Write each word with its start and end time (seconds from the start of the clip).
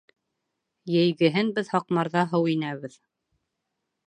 Йәйгеһен 0.93 1.51
беҙ 1.59 1.69
һаҡмарҙа 1.75 2.25
һыу 2.33 2.51
инәбеҙ 2.57 2.97